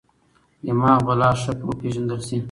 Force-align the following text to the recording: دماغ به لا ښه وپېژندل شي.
دماغ 0.65 0.99
به 1.05 1.13
لا 1.19 1.29
ښه 1.41 1.51
وپېژندل 1.69 2.21
شي. 2.27 2.37